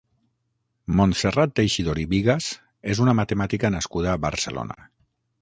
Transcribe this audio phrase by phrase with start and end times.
[0.99, 2.49] Montserrat Teixidor i Bigas
[2.95, 4.81] és una matemàtica nascuda a Barcelona.